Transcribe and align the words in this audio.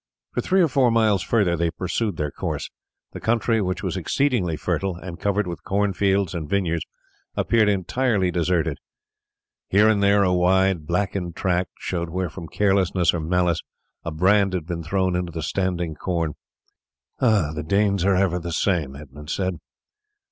For 0.33 0.41
three 0.41 0.63
or 0.63 0.67
four 0.67 0.89
miles 0.89 1.21
further 1.21 1.55
they 1.55 1.69
pursued 1.69 2.17
their 2.17 2.31
course. 2.31 2.71
The 3.11 3.19
country, 3.19 3.61
which 3.61 3.83
was 3.83 3.95
exceedingly 3.95 4.57
fertile, 4.57 4.95
and 4.95 5.19
covered 5.19 5.45
with 5.45 5.63
corn 5.63 5.93
fields 5.93 6.33
and 6.33 6.49
vineyards, 6.49 6.83
appeared 7.35 7.69
entirely 7.69 8.31
deserted. 8.31 8.79
Here 9.69 9.87
and 9.87 10.01
there 10.01 10.23
a 10.23 10.33
wide 10.33 10.87
blackened 10.87 11.35
tract 11.35 11.69
showed 11.77 12.09
where, 12.09 12.31
from 12.31 12.47
carelessness 12.47 13.13
or 13.13 13.19
malice, 13.19 13.61
a 14.03 14.09
brand 14.09 14.53
had 14.53 14.65
been 14.65 14.81
thrown 14.81 15.15
into 15.15 15.31
the 15.31 15.43
standing 15.43 15.93
corn. 15.93 16.33
"The 17.19 17.63
Danes 17.63 18.03
are 18.03 18.15
ever 18.15 18.39
the 18.39 18.51
same," 18.53 18.95
Edmund 18.95 19.29
said. 19.29 19.59